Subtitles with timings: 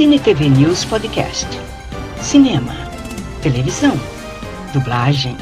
[0.00, 1.46] Cine TV News Podcast.
[2.22, 2.72] Cinema,
[3.42, 3.92] televisão,
[4.72, 5.36] dublagem,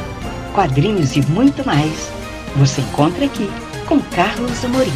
[0.52, 2.10] quadrinhos e muito mais.
[2.56, 3.48] Você encontra aqui
[3.86, 4.90] com Carlos Amorim.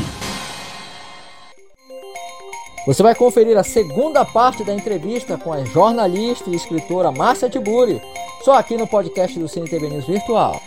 [2.88, 8.03] Você vai conferir a segunda parte da entrevista com a jornalista e escritora Márcia Tiburi,
[8.44, 10.60] só aqui no podcast do Cine TV News Virtual.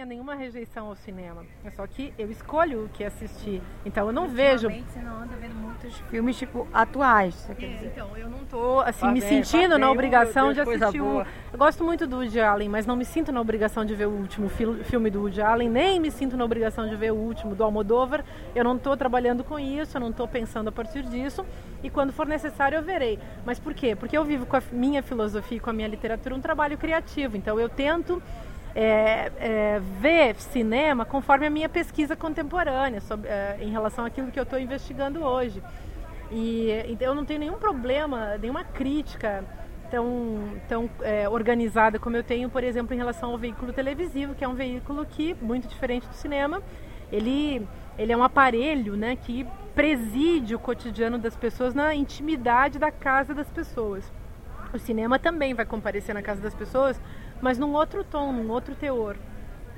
[0.00, 1.44] Tenha nenhuma rejeição ao cinema.
[1.62, 3.60] É só que eu escolho o que assistir.
[3.84, 4.68] Então eu não vejo.
[4.68, 7.50] você não anda vendo muitos filmes tipo atuais.
[7.58, 11.20] É, então eu não tô assim me sentindo na obrigação de assistir o.
[11.52, 14.10] Eu gosto muito do Woody Allen, mas não me sinto na obrigação de ver o
[14.10, 17.62] último filme do Woody Allen, nem me sinto na obrigação de ver o último do
[17.62, 18.24] Almodóvar.
[18.54, 21.44] Eu não estou trabalhando com isso, eu não estou pensando a partir disso.
[21.82, 23.18] E quando for necessário eu verei.
[23.44, 23.94] Mas por quê?
[23.94, 27.36] Porque eu vivo com a minha filosofia e com a minha literatura um trabalho criativo.
[27.36, 28.22] Então eu tento
[28.74, 34.38] é, é, ver cinema conforme a minha pesquisa contemporânea sobre, é, em relação àquilo que
[34.38, 35.62] eu estou investigando hoje.
[36.30, 39.44] E então, eu não tenho nenhum problema, nenhuma crítica
[39.90, 44.44] tão, tão é, organizada como eu tenho, por exemplo, em relação ao veículo televisivo, que
[44.44, 46.62] é um veículo que, muito diferente do cinema,
[47.10, 47.66] ele,
[47.98, 53.34] ele é um aparelho né, que preside o cotidiano das pessoas na intimidade da casa
[53.34, 54.10] das pessoas.
[54.72, 57.00] O cinema também vai comparecer na casa das pessoas,
[57.40, 59.16] mas num outro tom, num outro teor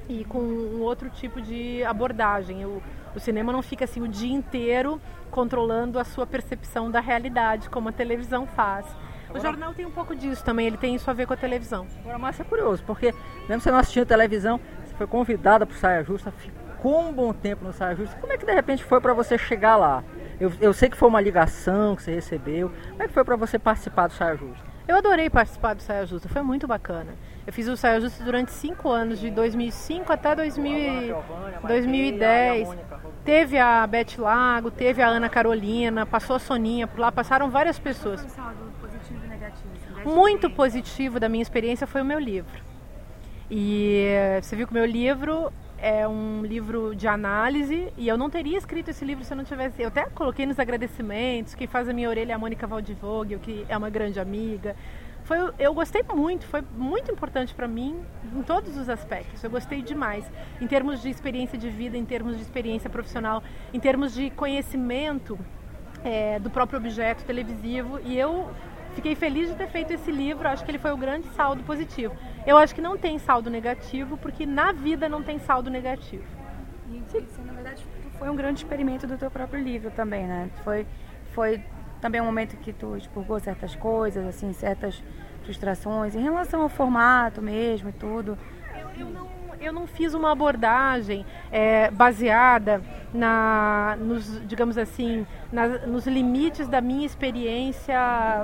[0.09, 2.65] e com um outro tipo de abordagem.
[2.65, 2.83] O,
[3.15, 7.89] o cinema não fica assim o dia inteiro controlando a sua percepção da realidade, como
[7.89, 8.87] a televisão faz.
[9.35, 11.87] O jornal tem um pouco disso também, ele tem isso a ver com a televisão.
[12.01, 13.15] Agora, Márcia, é curioso, porque
[13.49, 17.33] mesmo você não assistindo televisão, você foi convidada para o Saia Justa, ficou um bom
[17.33, 18.15] tempo no Saia Justa.
[18.21, 20.05] Como é que de repente foi para você chegar lá?
[20.39, 22.71] Eu, eu sei que foi uma ligação que você recebeu.
[22.91, 24.72] Como é que foi para você participar do Saia Justa?
[24.87, 27.15] Eu adorei participar do Saia Justa, foi muito bacana.
[27.47, 31.17] Eu fiz o Saia Justa durante cinco anos, de 2005 até 2000,
[31.67, 32.69] 2010.
[33.25, 37.79] Teve a Beth Lago, teve a Ana Carolina, passou a Soninha por lá, passaram várias
[37.79, 38.27] pessoas.
[40.05, 42.63] Muito positivo da minha experiência foi o meu livro.
[43.49, 44.09] E
[44.43, 45.53] você viu que o meu livro
[45.83, 49.45] é um livro de análise e eu não teria escrito esse livro se eu não
[49.45, 49.83] tivesse.
[49.83, 51.55] Eu até coloquei nos agradecimentos.
[51.55, 54.75] Quem faz a minha orelha é a Mônica Valdivogel, que é uma grande amiga
[55.25, 58.01] foi, eu gostei muito, foi muito importante para mim
[58.35, 59.43] em todos os aspectos.
[59.43, 60.25] Eu gostei demais,
[60.61, 65.39] em termos de experiência de vida, em termos de experiência profissional, em termos de conhecimento
[66.05, 68.01] é, do próprio objeto televisivo.
[68.05, 68.51] E eu
[68.95, 70.49] fiquei feliz de ter feito esse livro.
[70.49, 72.15] Acho que ele foi o grande saldo positivo.
[72.47, 76.25] Eu acho que não tem saldo negativo, porque na vida não tem saldo negativo.
[76.91, 77.85] E isso, na verdade,
[78.19, 80.51] foi um grande experimento do teu próprio livro também, né?
[80.65, 80.87] Foi,
[81.33, 81.63] foi
[82.01, 85.03] também um momento que tu expurgou certas coisas, assim, certas
[85.45, 88.37] frustrações em relação ao formato mesmo e tudo.
[88.77, 89.29] Eu, eu não,
[89.61, 92.83] eu não fiz uma abordagem é, baseada
[93.15, 97.95] na, nos, digamos assim, na, nos limites da minha experiência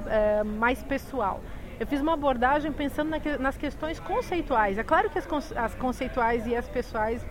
[0.06, 1.40] é, mais pessoal.
[1.78, 4.78] Eu fiz uma abordagem pensando na, nas questões conceituais.
[4.78, 7.24] É claro que as, as conceituais e as pessoais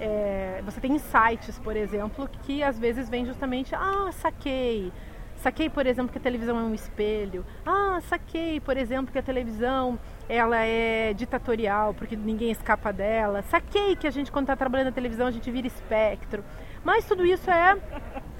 [0.00, 4.92] é, você tem insights, por exemplo, que às vezes vem justamente, ah, saquei,
[5.38, 7.46] Saquei, por exemplo, que a televisão é um espelho.
[7.64, 9.96] Ah, saquei, por exemplo, que a televisão
[10.28, 13.42] ela é ditatorial, porque ninguém escapa dela.
[13.42, 16.44] Saquei que a gente, quando está trabalhando na televisão, a gente vira espectro.
[16.82, 17.76] Mas tudo isso é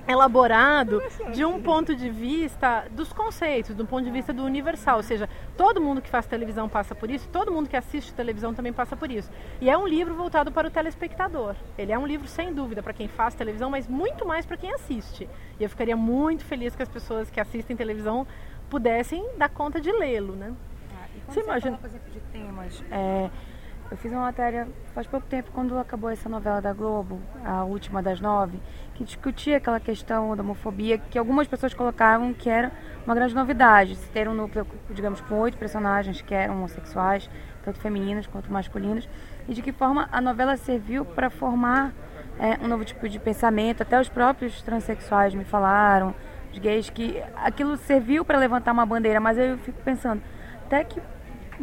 [0.09, 1.03] elaborado
[1.33, 5.29] de um ponto de vista dos conceitos, do ponto de vista do universal, ou seja,
[5.57, 8.97] todo mundo que faz televisão passa por isso, todo mundo que assiste televisão também passa
[8.97, 9.31] por isso.
[9.61, 11.55] E é um livro voltado para o telespectador.
[11.77, 14.73] Ele é um livro sem dúvida para quem faz televisão, mas muito mais para quem
[14.73, 15.29] assiste.
[15.61, 18.27] E eu ficaria muito feliz que as pessoas que assistem televisão
[18.71, 20.55] pudessem dar conta de lê-lo, né?
[20.95, 23.31] Ah, e você, você imagina, fala, por exemplo, de temas, é,
[23.91, 28.03] eu fiz uma matéria faz pouco tempo, quando acabou essa novela da Globo, a última
[28.03, 28.61] das nove,
[28.95, 32.71] que discutia aquela questão da homofobia, que algumas pessoas colocavam que era
[33.07, 33.97] uma grande novidade.
[33.97, 37.31] Se ter um núcleo, digamos, com oito personagens que eram homossexuais,
[37.65, 39.09] tanto femininos quanto masculinos,
[39.49, 41.93] e de que forma a novela serviu para formar
[42.39, 43.83] é, um novo tipo de pensamento.
[43.83, 46.15] Até os próprios transexuais me falaram,
[46.53, 50.23] os gays, que aquilo serviu para levantar uma bandeira, mas eu fico pensando,
[50.67, 51.01] até que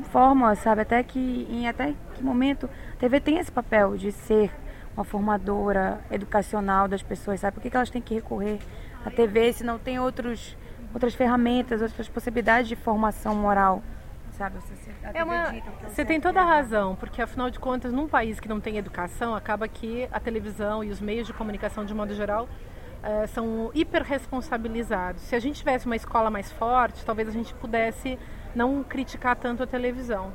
[0.04, 0.82] forma, sabe?
[0.82, 4.52] Até que em até que momento a TV tem esse papel de ser
[4.96, 7.56] uma formadora educacional das pessoas, sabe?
[7.56, 8.60] Por que, que elas têm que recorrer
[9.06, 10.58] à TV se não tem outros,
[10.94, 13.84] outras ferramentas, outras possibilidades de formação moral?
[14.32, 14.58] Sabe?
[14.60, 15.54] Você, é uma,
[15.88, 19.34] você tem toda a razão, porque afinal de contas, num país que não tem educação,
[19.34, 25.22] acaba que a televisão e os meios de comunicação de modo geral uh, são hiperresponsabilizados.
[25.22, 28.20] Se a gente tivesse uma escola mais forte, talvez a gente pudesse
[28.56, 30.32] não criticar tanto a televisão.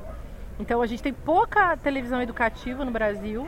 [0.59, 3.47] Então a gente tem pouca televisão educativa no Brasil.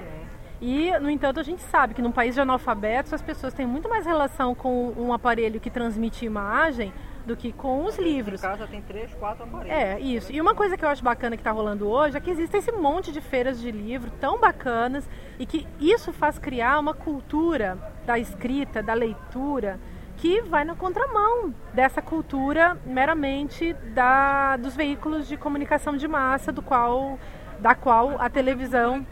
[0.60, 3.90] E, no entanto, a gente sabe que num país de analfabetos as pessoas têm muito
[3.90, 6.94] mais relação com um aparelho que transmite imagem
[7.26, 8.42] do que com os livros.
[8.42, 9.78] Em casa tem três, quatro aparelhos.
[9.78, 10.32] É, isso.
[10.32, 12.72] E uma coisa que eu acho bacana que está rolando hoje é que existe esse
[12.72, 18.18] monte de feiras de livro tão bacanas e que isso faz criar uma cultura da
[18.18, 19.80] escrita, da leitura,
[20.24, 26.62] que vai na contramão dessa cultura meramente da, dos veículos de comunicação de massa, do
[26.62, 27.20] qual,
[27.60, 29.06] da qual a televisão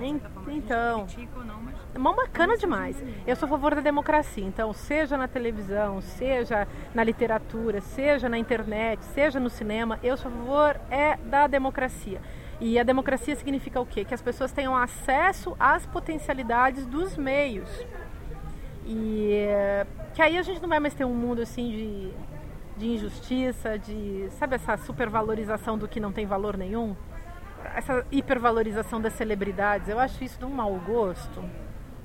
[0.00, 0.18] né?
[0.48, 1.06] Então,
[1.94, 2.96] é mão bacana demais.
[3.26, 8.38] Eu sou a favor da democracia, então, seja na televisão, seja na literatura, seja na
[8.38, 12.22] internet, seja no cinema, eu sou a favor é da democracia.
[12.58, 14.02] E a democracia significa o quê?
[14.02, 17.68] Que as pessoas tenham acesso às potencialidades dos meios.
[18.88, 19.46] E
[20.14, 22.10] que aí a gente não vai mais ter um mundo assim de,
[22.78, 26.96] de injustiça, de, sabe, essa supervalorização do que não tem valor nenhum?
[27.74, 31.42] essa hipervalorização das celebridades, eu acho isso de um mau gosto,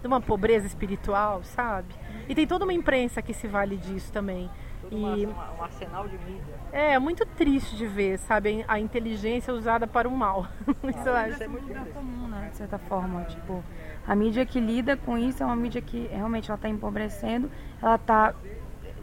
[0.01, 1.93] de uma pobreza espiritual, sabe?
[2.27, 4.49] E tem toda uma imprensa que se vale disso também.
[4.91, 6.53] E uma, um arsenal de mídia.
[6.71, 10.47] É, muito triste de ver, sabe, a inteligência usada para o mal.
[10.83, 11.43] isso eu acho.
[11.43, 13.63] é muito comum, né, de certa forma, tipo,
[14.07, 17.49] a mídia que lida com isso é uma mídia que realmente ela está empobrecendo,
[17.81, 18.33] ela está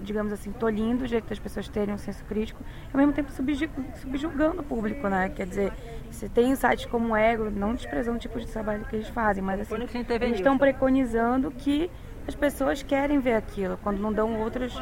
[0.02, 3.30] digamos assim, tolhindo o jeito das pessoas terem um senso crítico e ao mesmo tempo
[3.30, 5.28] subjugando o público, né?
[5.28, 5.72] Quer dizer,
[6.10, 9.42] você tem sites como o Ego, não desprezando o tipo de trabalho que eles fazem,
[9.42, 11.90] mas assim, eles estão preconizando que
[12.26, 14.72] as pessoas querem ver aquilo, quando não dão outras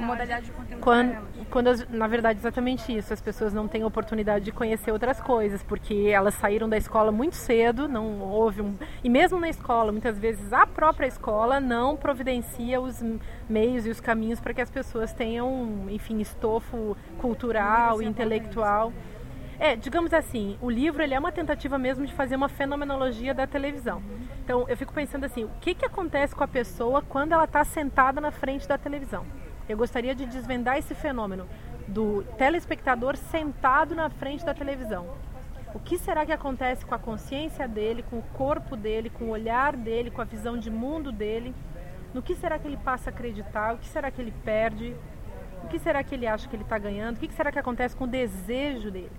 [0.00, 0.80] modalidades de conteúdo.
[0.80, 3.12] Quando, quando, na verdade, exatamente isso.
[3.12, 7.36] As pessoas não têm oportunidade de conhecer outras coisas, porque elas saíram da escola muito
[7.36, 8.76] cedo, não houve um.
[9.02, 13.02] E mesmo na escola, muitas vezes a própria escola não providencia os
[13.48, 18.92] meios e os caminhos para que as pessoas tenham, enfim, estofo cultural, intelectual.
[19.60, 23.44] É, digamos assim, o livro ele é uma tentativa mesmo de fazer uma fenomenologia da
[23.44, 24.00] televisão.
[24.44, 27.64] Então, eu fico pensando assim, o que, que acontece com a pessoa quando ela está
[27.64, 29.26] sentada na frente da televisão?
[29.68, 31.48] Eu gostaria de desvendar esse fenômeno
[31.88, 35.06] do telespectador sentado na frente da televisão.
[35.74, 39.30] O que será que acontece com a consciência dele, com o corpo dele, com o
[39.30, 41.52] olhar dele, com a visão de mundo dele?
[42.14, 43.74] No que será que ele passa a acreditar?
[43.74, 44.94] O que será que ele perde?
[45.64, 47.16] O que será que ele acha que ele está ganhando?
[47.16, 49.10] O que será que acontece com o desejo dele?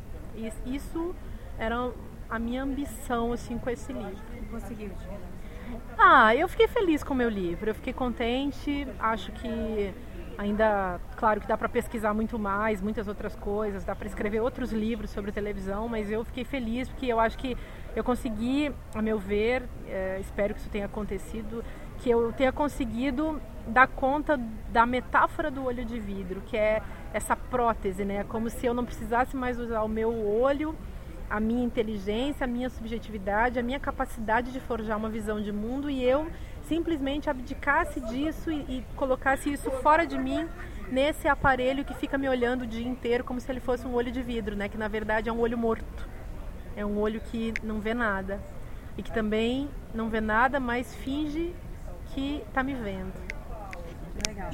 [0.66, 1.16] Isso
[1.58, 1.92] era
[2.30, 4.18] a minha ambição assim com esse livro.
[4.52, 4.92] Conseguiu?
[5.98, 7.70] Ah, eu fiquei feliz com o meu livro.
[7.70, 8.88] Eu fiquei contente.
[9.00, 9.94] Acho que
[10.40, 14.72] ainda, claro que dá para pesquisar muito mais, muitas outras coisas, dá para escrever outros
[14.72, 17.58] livros sobre televisão, mas eu fiquei feliz porque eu acho que
[17.94, 21.62] eu consegui, a meu ver, é, espero que isso tenha acontecido,
[22.00, 24.40] que eu tenha conseguido dar conta
[24.72, 26.82] da metáfora do olho de vidro, que é
[27.14, 28.24] essa prótese, né?
[28.24, 30.76] Como se eu não precisasse mais usar o meu olho,
[31.30, 35.90] a minha inteligência, a minha subjetividade, a minha capacidade de forjar uma visão de mundo
[35.90, 36.28] e eu
[36.64, 40.48] simplesmente abdicasse disso e, e colocasse isso fora de mim
[40.92, 44.12] nesse aparelho que fica me olhando o dia inteiro como se ele fosse um olho
[44.12, 44.70] de vidro, né?
[44.70, 46.08] Que na verdade é um olho morto.
[46.76, 48.40] É um olho que não vê nada
[48.98, 51.54] e que também não vê nada, mas finge
[52.20, 53.14] que está me vendo.
[54.28, 54.50] Legal.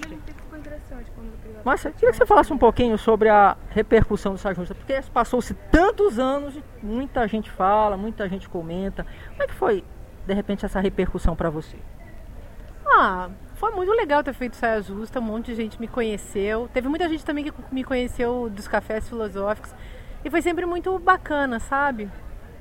[1.63, 5.53] Márcia, queria que você falasse um pouquinho sobre a repercussão do Saia Justa, porque passou-se
[5.71, 9.05] tantos anos, muita gente fala, muita gente comenta.
[9.29, 9.83] Como é que foi,
[10.27, 11.77] de repente, essa repercussão para você?
[12.85, 16.69] Ah, foi muito legal ter feito Saia Justa, um monte de gente me conheceu.
[16.71, 19.73] Teve muita gente também que me conheceu dos cafés filosóficos.
[20.23, 22.09] E foi sempre muito bacana, sabe?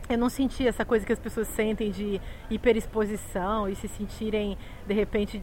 [0.08, 2.20] Eu não senti essa coisa que as pessoas sentem de
[2.50, 5.42] hiperexposição e se sentirem de repente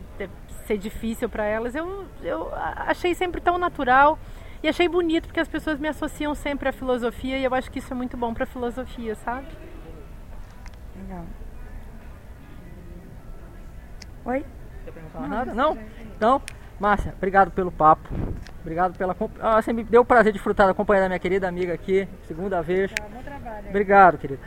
[0.66, 1.76] ser difícil para elas.
[1.76, 4.20] Eu, eu achei sempre tão natural
[4.62, 7.80] e achei bonito porque as pessoas me associam sempre à filosofia e eu acho que
[7.80, 9.48] isso é muito bom para a filosofia, sabe?
[10.96, 11.26] Legal.
[14.26, 14.46] Oi?
[14.86, 15.54] Quer perguntar nada?
[15.54, 15.78] Não?
[16.16, 16.42] Então,
[16.80, 18.08] Márcia, obrigado pelo papo.
[18.62, 19.16] Obrigado pela.
[19.40, 22.08] Ah, você me deu o prazer de frutar da companhia da minha querida amiga aqui,
[22.28, 22.92] segunda vez.
[22.92, 23.70] Tá, bom trabalho.
[23.70, 24.40] Obrigado, querida.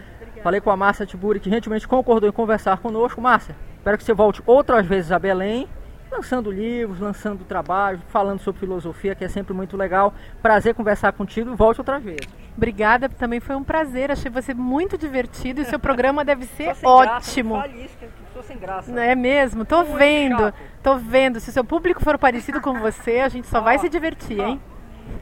[0.42, 3.20] Falei com a Márcia Tiburi, que gentilmente concordou em conversar conosco.
[3.20, 5.68] Márcia, espero que você volte outras vezes a Belém,
[6.12, 10.14] lançando livros, lançando trabalhos, falando sobre filosofia, que é sempre muito legal.
[10.42, 12.28] Prazer conversar contigo e volte outras vezes.
[12.56, 14.12] Obrigada, também foi um prazer.
[14.12, 17.54] Achei você muito divertido e seu programa deve ser ótimo.
[17.54, 18.90] Graça, eu sem graça.
[18.90, 19.64] Não é mesmo?
[19.64, 20.38] Tô vendo.
[20.38, 20.54] Chato.
[20.82, 21.40] Tô vendo.
[21.40, 24.60] Se o seu público for parecido com você, a gente só vai se divertir, hein?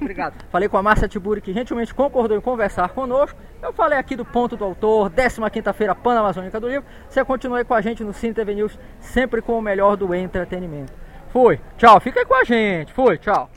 [0.00, 0.34] Obrigado.
[0.50, 3.38] Falei com a Márcia Tiburi, que gentilmente concordou em conversar conosco.
[3.62, 6.84] Eu falei aqui do Ponto do Autor, 15 quinta-feira, Pan-Amazônica do Livro.
[7.08, 10.14] Você continua aí com a gente no Cine TV News, sempre com o melhor do
[10.14, 10.92] entretenimento.
[11.32, 12.92] Fui, tchau, fica aí com a gente.
[12.92, 13.48] Fui, tchau.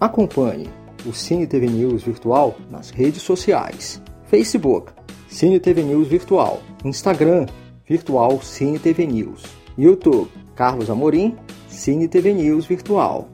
[0.00, 0.70] Acompanhe
[1.06, 4.02] o Cine TV News Virtual nas redes sociais.
[4.34, 4.92] Facebook,
[5.28, 6.60] Cine TV News Virtual.
[6.84, 7.46] Instagram,
[7.88, 9.44] Virtual Cine TV News.
[9.78, 11.36] YouTube, Carlos Amorim,
[11.68, 13.28] Cine TV News Virtual.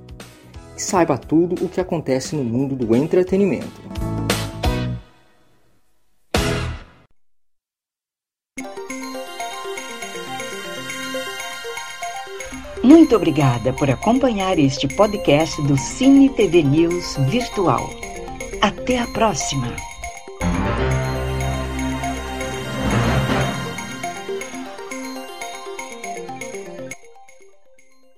[0.76, 3.80] E saiba tudo o que acontece no mundo do entretenimento.
[12.84, 17.88] Muito obrigada por acompanhar este podcast do Cine TV News Virtual.
[18.60, 19.89] Até a próxima!